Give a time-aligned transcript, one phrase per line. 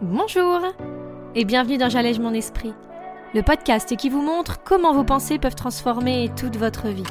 [0.00, 0.60] Bonjour
[1.34, 2.72] et bienvenue dans J'allège mon esprit,
[3.34, 7.02] le podcast qui vous montre comment vos pensées peuvent transformer toute votre vie.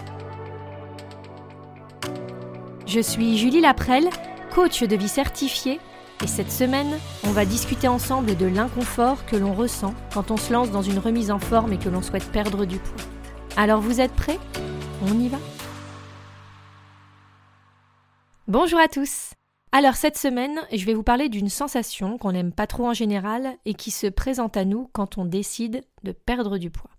[2.86, 4.08] Je suis Julie Laprelle,
[4.56, 5.82] coach de vie certifiée,
[6.24, 10.54] et cette semaine, on va discuter ensemble de l'inconfort que l'on ressent quand on se
[10.54, 13.04] lance dans une remise en forme et que l'on souhaite perdre du poids.
[13.58, 14.40] Alors vous êtes prêts?
[15.06, 15.40] On y va?
[18.48, 19.27] Bonjour à tous
[19.72, 23.58] alors cette semaine, je vais vous parler d'une sensation qu'on n'aime pas trop en général
[23.66, 26.92] et qui se présente à nous quand on décide de perdre du poids.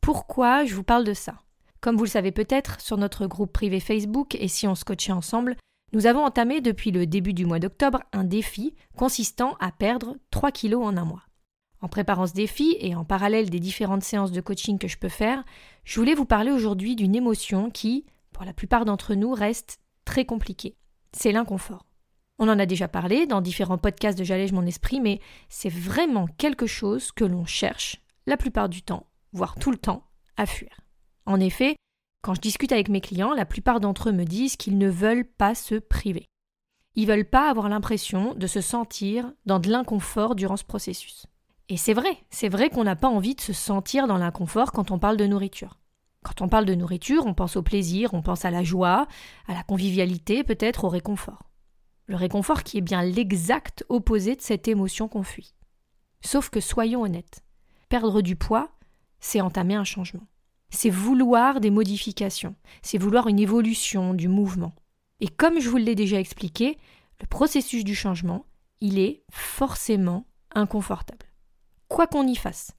[0.00, 1.34] Pourquoi je vous parle de ça?
[1.80, 5.12] Comme vous le savez peut-être, sur notre groupe privé Facebook et si on se coachait
[5.12, 5.56] ensemble,
[5.92, 10.52] nous avons entamé depuis le début du mois d'octobre un défi consistant à perdre 3
[10.52, 11.24] kilos en un mois.
[11.80, 15.08] En préparant ce défi et en parallèle des différentes séances de coaching que je peux
[15.08, 15.44] faire,
[15.84, 20.24] je voulais vous parler aujourd'hui d'une émotion qui, pour la plupart d'entre nous, reste très
[20.24, 20.76] compliquée.
[21.12, 21.84] C'est l'inconfort.
[22.38, 26.26] On en a déjà parlé dans différents podcasts de J'allège mon esprit, mais c'est vraiment
[26.38, 30.80] quelque chose que l'on cherche, la plupart du temps, voire tout le temps, à fuir.
[31.26, 31.76] En effet,
[32.22, 35.26] quand je discute avec mes clients, la plupart d'entre eux me disent qu'ils ne veulent
[35.26, 36.26] pas se priver.
[36.94, 41.26] Ils veulent pas avoir l'impression de se sentir dans de l'inconfort durant ce processus.
[41.68, 44.90] Et c'est vrai, c'est vrai qu'on n'a pas envie de se sentir dans l'inconfort quand
[44.90, 45.78] on parle de nourriture.
[46.22, 49.06] Quand on parle de nourriture, on pense au plaisir, on pense à la joie,
[49.48, 51.51] à la convivialité, peut-être au réconfort.
[52.06, 55.54] Le réconfort qui est bien l'exact opposé de cette émotion qu'on fuit.
[56.24, 57.44] Sauf que soyons honnêtes,
[57.88, 58.70] perdre du poids,
[59.20, 60.26] c'est entamer un changement.
[60.70, 64.72] C'est vouloir des modifications, c'est vouloir une évolution du mouvement.
[65.20, 66.78] Et comme je vous l'ai déjà expliqué,
[67.20, 68.46] le processus du changement,
[68.80, 71.26] il est forcément inconfortable.
[71.88, 72.72] Quoi qu'on y fasse,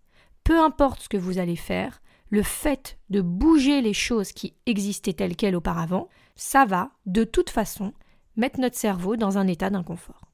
[0.44, 5.13] peu importe ce que vous allez faire, le fait de bouger les choses qui existaient
[5.13, 7.94] telles quelles auparavant, ça va, de toute façon,
[8.35, 10.31] mettre notre cerveau dans un état d'inconfort.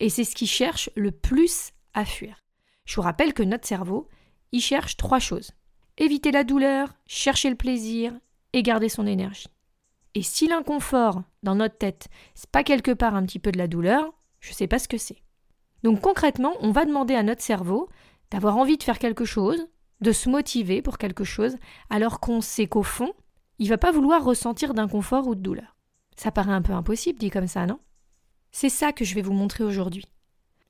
[0.00, 2.44] Et c'est ce qui cherche le plus à fuir.
[2.84, 4.08] Je vous rappelle que notre cerveau,
[4.52, 5.52] il cherche trois choses.
[5.98, 8.12] Éviter la douleur, chercher le plaisir
[8.52, 9.48] et garder son énergie.
[10.14, 13.68] Et si l'inconfort dans notre tête, c'est pas quelque part un petit peu de la
[13.68, 15.22] douleur, je sais pas ce que c'est.
[15.82, 17.88] Donc concrètement, on va demander à notre cerveau
[18.30, 19.68] d'avoir envie de faire quelque chose,
[20.00, 21.56] de se motiver pour quelque chose,
[21.90, 23.12] alors qu'on sait qu'au fond,
[23.58, 25.75] il va pas vouloir ressentir d'inconfort ou de douleur.
[26.16, 27.78] Ça paraît un peu impossible dit comme ça, non?
[28.50, 30.06] C'est ça que je vais vous montrer aujourd'hui.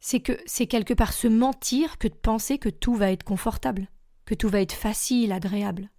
[0.01, 3.89] C'est que c'est quelque part se mentir que de penser que tout va être confortable,
[4.25, 5.91] que tout va être facile, agréable.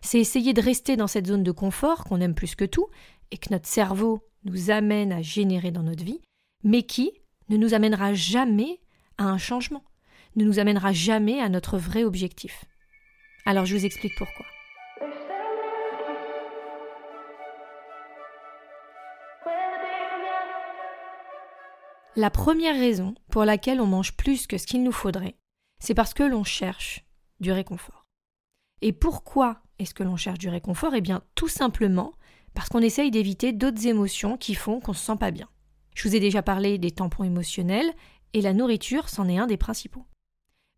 [0.00, 2.88] C'est essayer de rester dans cette zone de confort qu'on aime plus que tout
[3.30, 6.20] et que notre cerveau nous amène à générer dans notre vie,
[6.64, 7.12] mais qui
[7.48, 8.80] ne nous amènera jamais
[9.18, 9.84] à un changement,
[10.36, 12.64] ne nous amènera jamais à notre vrai objectif.
[13.44, 14.46] Alors je vous explique pourquoi.
[22.18, 25.36] La première raison pour laquelle on mange plus que ce qu'il nous faudrait,
[25.80, 27.04] c'est parce que l'on cherche
[27.40, 28.06] du réconfort.
[28.80, 30.94] Et pourquoi est-ce que l'on cherche du réconfort?
[30.94, 32.14] Eh bien, tout simplement
[32.54, 35.46] parce qu'on essaye d'éviter d'autres émotions qui font qu'on se sent pas bien.
[35.94, 37.92] Je vous ai déjà parlé des tampons émotionnels,
[38.32, 40.06] et la nourriture s'en est un des principaux.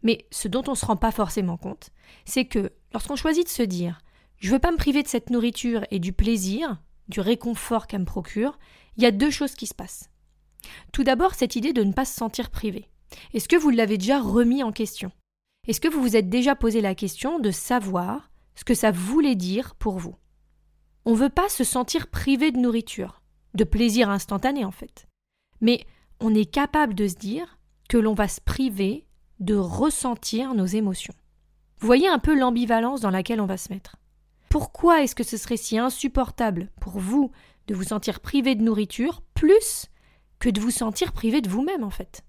[0.03, 1.91] Mais ce dont on ne se rend pas forcément compte,
[2.25, 4.01] c'est que lorsqu'on choisit de se dire
[4.39, 8.05] je veux pas me priver de cette nourriture et du plaisir, du réconfort qu'elle me
[8.05, 8.59] procure,
[8.97, 10.11] il y a deux choses qui se passent.
[10.93, 12.89] Tout d'abord, cette idée de ne pas se sentir privé.
[13.33, 15.11] Est-ce que vous l'avez déjà remis en question?
[15.67, 19.35] Est-ce que vous vous êtes déjà posé la question de savoir ce que ça voulait
[19.35, 20.17] dire pour vous?
[21.05, 23.23] On ne veut pas se sentir privé de nourriture,
[23.55, 25.07] de plaisir instantané en fait.
[25.61, 25.85] Mais
[26.21, 27.59] on est capable de se dire
[27.89, 29.07] que l'on va se priver
[29.41, 31.15] de ressentir nos émotions.
[31.81, 33.97] Voyez un peu l'ambivalence dans laquelle on va se mettre.
[34.49, 37.31] Pourquoi est-ce que ce serait si insupportable pour vous
[37.67, 39.87] de vous sentir privé de nourriture, plus
[40.39, 42.23] que de vous sentir privé de vous-même en fait.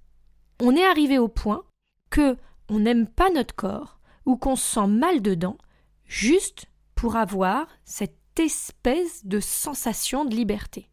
[0.62, 1.64] On est arrivé au point
[2.10, 2.38] que
[2.70, 5.58] on n'aime pas notre corps ou qu'on se sent mal dedans
[6.06, 6.66] juste
[6.96, 10.90] pour avoir cette espèce de sensation de liberté.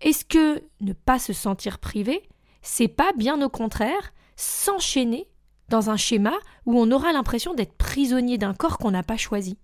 [0.00, 2.28] Est-ce que ne pas se sentir privé,
[2.62, 5.28] c'est pas bien au contraire s'enchaîner
[5.68, 6.34] dans un schéma
[6.66, 9.58] où on aura l'impression d'être prisonnier d'un corps qu'on n'a pas choisi?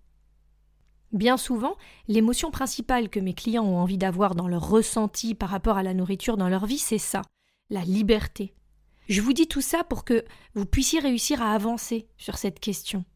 [1.13, 1.77] Bien souvent,
[2.07, 5.95] l'émotion principale que mes clients ont envie d'avoir dans leur ressenti par rapport à la
[5.95, 7.23] nourriture dans leur vie, c'est ça,
[7.71, 8.55] la liberté.
[9.09, 10.25] Je vous dis tout ça pour que
[10.55, 13.07] vous puissiez réussir à avancer sur cette question.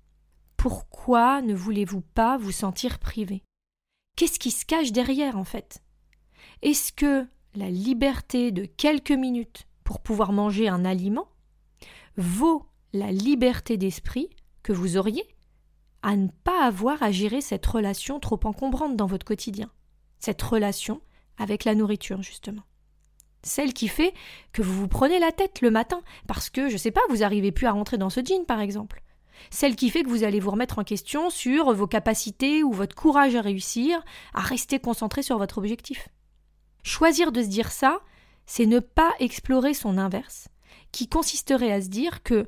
[0.57, 3.43] Pourquoi ne voulez-vous pas vous sentir privé?
[4.17, 5.83] Qu'est-ce qui se cache derrière en fait?
[6.63, 11.29] Est-ce que la liberté de quelques minutes pour pouvoir manger un aliment
[12.17, 14.31] vaut la liberté d'esprit
[14.63, 15.25] que vous auriez?
[16.03, 19.71] À ne pas avoir à gérer cette relation trop encombrante dans votre quotidien,
[20.19, 21.01] cette relation
[21.39, 22.63] avec la nourriture justement.
[23.45, 24.15] Celle qui fait
[24.53, 27.51] que vous vous prenez la tête le matin parce que, je sais pas, vous n'arrivez
[27.51, 29.03] plus à rentrer dans ce jean, par exemple.
[29.51, 32.95] Celle qui fait que vous allez vous remettre en question sur vos capacités ou votre
[32.95, 34.05] courage à réussir,
[34.35, 36.09] à rester concentré sur votre objectif.
[36.85, 38.01] Choisir de se dire ça,
[38.47, 40.49] c'est ne pas explorer son inverse,
[40.93, 42.47] qui consisterait à se dire que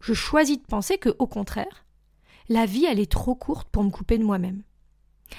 [0.00, 1.84] je choisis de penser que, au contraire,
[2.48, 4.62] la vie, elle est trop courte pour me couper de moi-même.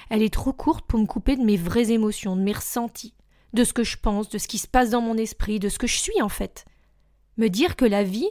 [0.09, 3.15] Elle est trop courte pour me couper de mes vraies émotions, de mes ressentis,
[3.53, 5.79] de ce que je pense, de ce qui se passe dans mon esprit, de ce
[5.79, 6.65] que je suis en fait.
[7.37, 8.29] Me dire que la vie,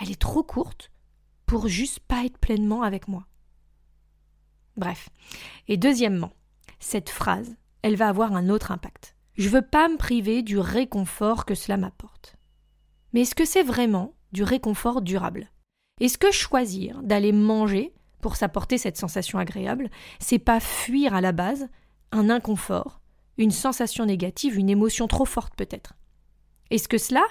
[0.00, 0.90] elle est trop courte
[1.46, 3.26] pour juste pas être pleinement avec moi.
[4.76, 5.08] Bref.
[5.68, 6.32] Et deuxièmement,
[6.80, 9.14] cette phrase, elle va avoir un autre impact.
[9.36, 12.36] Je veux pas me priver du réconfort que cela m'apporte.
[13.12, 15.50] Mais est-ce que c'est vraiment du réconfort durable?
[16.00, 21.30] Est-ce que choisir d'aller manger pour s'apporter cette sensation agréable, c'est pas fuir à la
[21.30, 21.68] base
[22.10, 23.00] un inconfort,
[23.38, 25.94] une sensation négative, une émotion trop forte peut-être?
[26.70, 27.22] Est-ce que cela,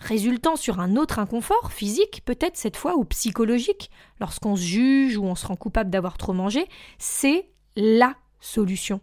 [0.00, 3.88] résultant sur un autre inconfort, physique peut-être cette fois, ou psychologique,
[4.18, 6.66] lorsqu'on se juge ou on se rend coupable d'avoir trop mangé,
[6.98, 9.00] c'est la solution?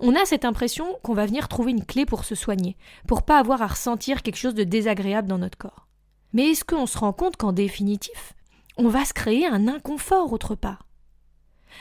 [0.00, 2.76] On a cette impression qu'on va venir trouver une clé pour se soigner,
[3.06, 5.86] pour pas avoir à ressentir quelque chose de désagréable dans notre corps.
[6.32, 8.34] Mais est-ce qu'on se rend compte qu'en définitif,
[8.76, 10.86] on va se créer un inconfort autre part?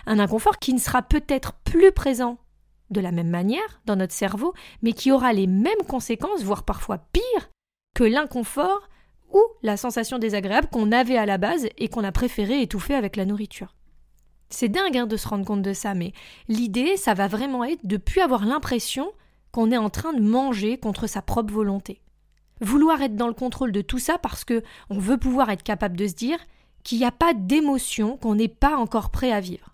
[0.05, 2.37] Un inconfort qui ne sera peut-être plus présent
[2.89, 6.97] de la même manière dans notre cerveau, mais qui aura les mêmes conséquences, voire parfois
[6.97, 7.49] pire,
[7.95, 8.89] que l'inconfort
[9.31, 13.15] ou la sensation désagréable qu'on avait à la base et qu'on a préféré étouffer avec
[13.15, 13.75] la nourriture.
[14.49, 16.13] C'est dingue hein, de se rendre compte de ça, mais
[16.47, 19.11] l'idée, ça va vraiment être de plus avoir l'impression
[19.51, 22.01] qu'on est en train de manger contre sa propre volonté.
[22.61, 25.97] Vouloir être dans le contrôle de tout ça parce que on veut pouvoir être capable
[25.97, 26.39] de se dire
[26.83, 29.73] qu'il n'y a pas d'émotion qu'on n'est pas encore prêt à vivre.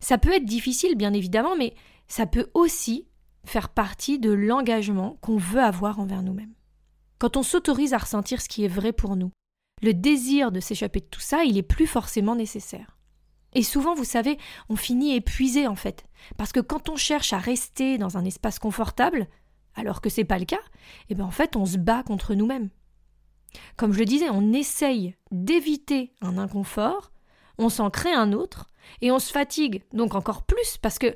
[0.00, 1.74] Ça peut être difficile, bien évidemment, mais
[2.08, 3.06] ça peut aussi
[3.44, 6.54] faire partie de l'engagement qu'on veut avoir envers nous-mêmes.
[7.18, 9.30] Quand on s'autorise à ressentir ce qui est vrai pour nous,
[9.82, 12.96] le désir de s'échapper de tout ça, il est plus forcément nécessaire.
[13.54, 14.38] Et souvent, vous savez,
[14.68, 16.04] on finit épuisé en fait,
[16.36, 19.26] parce que quand on cherche à rester dans un espace confortable,
[19.80, 20.60] alors que c'est pas le cas,
[21.08, 22.70] eh bien en fait, on se bat contre nous-mêmes.
[23.76, 27.10] Comme je le disais, on essaye d'éviter un inconfort,
[27.58, 28.66] on s'en crée un autre,
[29.00, 31.14] et on se fatigue, donc encore plus, parce que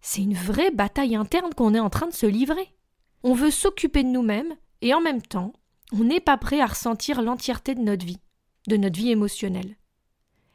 [0.00, 2.74] c'est une vraie bataille interne qu'on est en train de se livrer.
[3.22, 5.52] On veut s'occuper de nous-mêmes, et en même temps,
[5.92, 8.20] on n'est pas prêt à ressentir l'entièreté de notre vie,
[8.68, 9.76] de notre vie émotionnelle.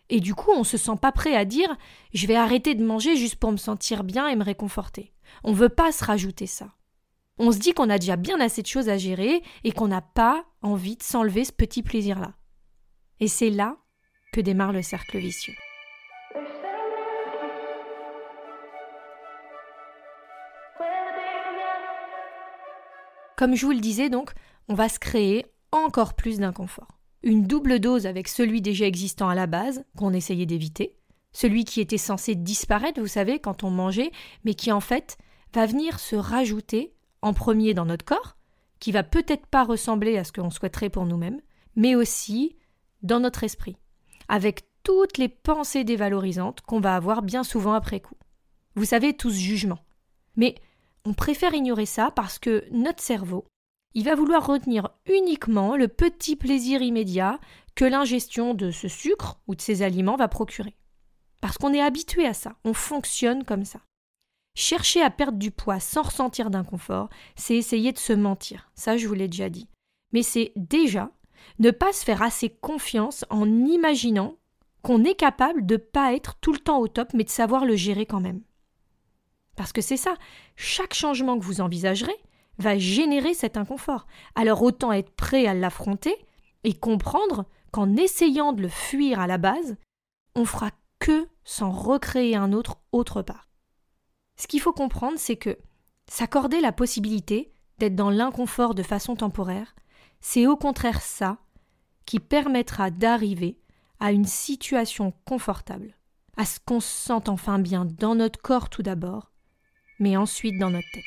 [0.10, 1.76] Et du coup, on se sent pas prêt à dire
[2.14, 5.14] je vais arrêter de manger juste pour me sentir bien et me réconforter.
[5.44, 6.74] On veut pas se rajouter ça.
[7.40, 10.02] On se dit qu'on a déjà bien assez de choses à gérer et qu'on n'a
[10.02, 12.34] pas envie de s'enlever ce petit plaisir-là.
[13.20, 13.78] Et c'est là
[14.32, 15.54] que démarre le cercle vicieux.
[23.36, 24.32] Comme je vous le disais donc,
[24.70, 29.36] on va se créer encore plus d'inconfort une double dose avec celui déjà existant à
[29.36, 30.98] la base, qu'on essayait d'éviter,
[31.32, 34.12] celui qui était censé disparaître, vous savez, quand on mangeait,
[34.44, 35.18] mais qui en fait
[35.54, 36.93] va venir se rajouter
[37.24, 38.38] en premier dans notre corps,
[38.80, 41.42] qui va peut-être pas ressembler à ce qu'on souhaiterait pour nous-mêmes,
[41.76, 42.58] mais aussi
[43.02, 43.78] dans notre esprit,
[44.28, 48.18] avec toutes les pensées dévalorisantes qu'on va avoir bien souvent après coup.
[48.76, 49.80] Vous savez, tout ce jugement.
[50.36, 50.56] Mais
[51.06, 53.46] on préfère ignorer ça parce que notre cerveau,
[53.94, 57.40] il va vouloir retenir uniquement le petit plaisir immédiat
[57.76, 60.76] que l'ingestion de ce sucre ou de ces aliments va procurer.
[61.42, 63.80] Parce qu'on est habitué à ça, on fonctionne comme ça.
[64.56, 69.08] Chercher à perdre du poids sans ressentir d'inconfort, c'est essayer de se mentir, ça je
[69.08, 69.68] vous l'ai déjà dit.
[70.12, 71.12] Mais c'est déjà
[71.60, 74.36] ne pas se faire assez confiance en imaginant
[74.82, 77.76] qu'on est capable de pas être tout le temps au top, mais de savoir le
[77.76, 78.42] gérer quand même.
[79.56, 80.16] Parce que c'est ça,
[80.56, 82.16] chaque changement que vous envisagerez,
[82.60, 84.06] va générer cet inconfort.
[84.36, 86.16] Alors autant être prêt à l'affronter
[86.64, 89.78] et comprendre qu'en essayant de le fuir à la base,
[90.36, 90.70] on fera
[91.00, 93.50] que s'en recréer un autre autre part.
[94.36, 95.58] Ce qu'il faut comprendre, c'est que
[96.10, 99.76] s'accorder la possibilité d'être dans l'inconfort de façon temporaire,
[100.22, 101.38] c'est au contraire ça
[102.06, 103.60] qui permettra d'arriver
[104.00, 105.96] à une situation confortable,
[106.38, 109.32] à ce qu'on se sente enfin bien dans notre corps tout d'abord,
[110.00, 111.04] mais ensuite dans notre tête.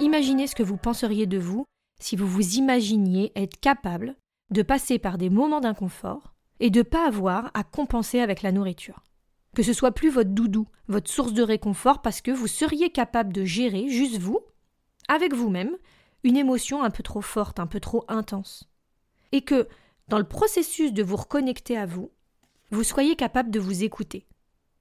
[0.00, 1.64] Imaginez ce que vous penseriez de vous
[2.00, 4.16] si vous vous imaginiez être capable
[4.50, 8.52] de passer par des moments d'inconfort et de ne pas avoir à compenser avec la
[8.52, 9.02] nourriture.
[9.54, 13.32] Que ce soit plus votre doudou, votre source de réconfort, parce que vous seriez capable
[13.32, 14.40] de gérer, juste vous,
[15.08, 15.76] avec vous-même,
[16.24, 18.68] une émotion un peu trop forte, un peu trop intense.
[19.32, 19.68] Et que,
[20.08, 22.10] dans le processus de vous reconnecter à vous,
[22.70, 24.26] vous soyez capable de vous écouter,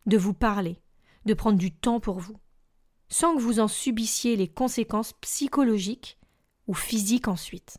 [0.06, 0.82] de vous parler,
[1.26, 2.38] de prendre du temps pour vous,
[3.10, 6.18] sans que vous en subissiez les conséquences psychologiques
[6.68, 7.78] ou physiques ensuite.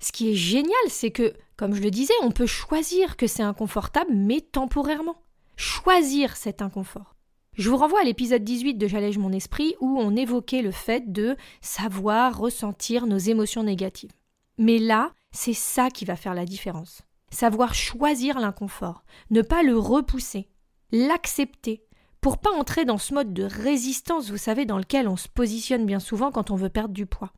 [0.00, 3.42] Ce qui est génial, c'est que, comme je le disais, on peut choisir que c'est
[3.42, 5.22] inconfortable, mais temporairement.
[5.56, 7.14] Choisir cet inconfort.
[7.52, 11.12] Je vous renvoie à l'épisode 18 de J'allège mon esprit où on évoquait le fait
[11.12, 14.12] de savoir ressentir nos émotions négatives.
[14.56, 17.02] Mais là, c'est ça qui va faire la différence.
[17.30, 20.48] Savoir choisir l'inconfort, ne pas le repousser,
[20.90, 21.84] l'accepter,
[22.20, 25.86] pour pas entrer dans ce mode de résistance, vous savez, dans lequel on se positionne
[25.86, 27.32] bien souvent quand on veut perdre du poids.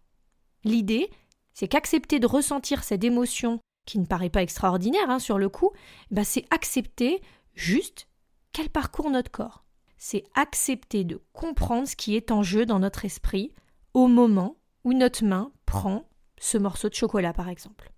[0.64, 1.10] L'idée,
[1.54, 5.70] c'est qu'accepter de ressentir cette émotion, qui ne paraît pas extraordinaire hein, sur le coup,
[6.10, 7.20] bah c'est accepter
[7.54, 8.08] juste
[8.52, 9.64] qu'elle parcourt notre corps.
[9.98, 13.52] C'est accepter de comprendre ce qui est en jeu dans notre esprit
[13.94, 16.08] au moment où notre main prend
[16.40, 17.92] ce morceau de chocolat, par exemple.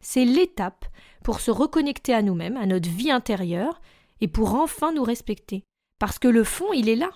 [0.00, 0.84] C'est l'étape
[1.24, 3.80] pour se reconnecter à nous-mêmes, à notre vie intérieure,
[4.20, 5.64] et pour enfin nous respecter.
[5.98, 7.10] Parce que le fond, il est là.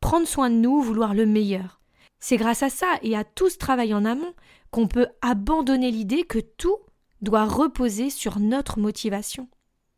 [0.00, 1.75] Prendre soin de nous, vouloir le meilleur.
[2.18, 4.34] C'est grâce à ça et à tout ce travail en amont
[4.70, 6.78] qu'on peut abandonner l'idée que tout
[7.22, 9.48] doit reposer sur notre motivation,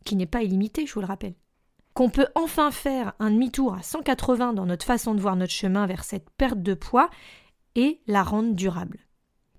[0.04, 1.34] qui n'est pas illimitée, je vous le rappelle.
[1.94, 5.86] Qu'on peut enfin faire un demi-tour à 180 dans notre façon de voir notre chemin
[5.86, 7.10] vers cette perte de poids
[7.74, 9.00] et la rendre durable.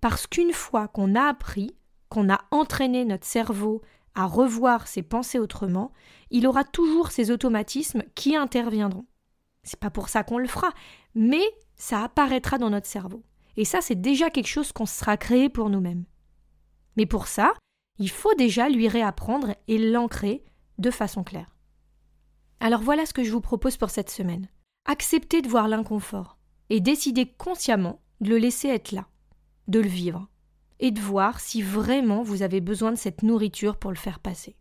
[0.02, 1.76] Parce qu'une fois qu'on a appris,
[2.08, 3.82] qu'on a entraîné notre cerveau
[4.16, 5.92] à revoir ses pensées autrement,
[6.32, 9.06] il aura toujours ces automatismes qui interviendront.
[9.64, 10.70] C'est pas pour ça qu'on le fera,
[11.16, 11.44] mais
[11.80, 13.24] ça apparaîtra dans notre cerveau.
[13.58, 16.06] Et ça, c'est déjà quelque chose qu'on sera créé pour nous-mêmes.
[16.96, 17.54] Mais pour ça,
[17.98, 20.46] il faut déjà lui réapprendre et l'ancrer
[20.78, 21.56] de façon claire.
[22.60, 24.48] Alors voilà ce que je vous propose pour cette semaine.
[24.86, 26.38] Acceptez de voir l'inconfort
[26.70, 29.08] et décider consciemment de le laisser être là,
[29.68, 30.28] de le vivre,
[30.80, 34.56] et de voir si vraiment vous avez besoin de cette nourriture pour le faire passer.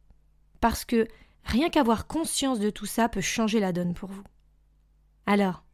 [0.60, 1.06] Parce que
[1.44, 4.24] rien qu'avoir conscience de tout ça peut changer la donne pour vous.
[5.26, 5.64] Alors,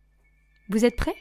[0.69, 1.17] vous êtes prêts?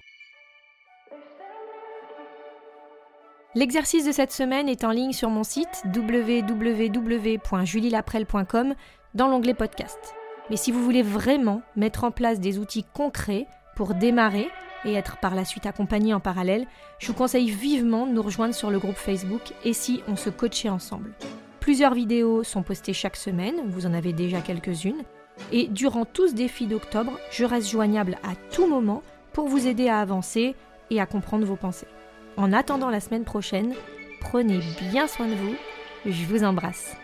[3.56, 8.74] L'exercice de cette semaine est en ligne sur mon site www.julielaprel.com
[9.14, 10.16] dans l'onglet podcast.
[10.50, 13.46] Mais si vous voulez vraiment mettre en place des outils concrets
[13.76, 14.48] pour démarrer
[14.86, 16.66] et être par la suite accompagné en parallèle,
[16.98, 20.32] je vous conseille vivement de nous rejoindre sur le groupe Facebook et si on se
[20.32, 21.14] coachait ensemble.
[21.60, 25.04] Plusieurs vidéos sont postées chaque semaine, vous en avez déjà quelques-unes,
[25.52, 29.90] et durant tout ce défi d'octobre, je reste joignable à tout moment pour vous aider
[29.90, 30.56] à avancer
[30.90, 31.86] et à comprendre vos pensées.
[32.36, 33.74] En attendant la semaine prochaine,
[34.20, 34.60] prenez
[34.92, 35.56] bien soin de vous,
[36.06, 36.96] je vous embrasse.